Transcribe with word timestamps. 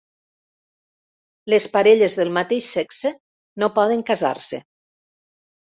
Les 1.55 1.67
parelles 1.75 2.17
del 2.21 2.33
mateix 2.39 2.71
sexe 2.79 3.13
no 3.65 3.71
poden 3.79 4.05
casar-se. 4.11 4.65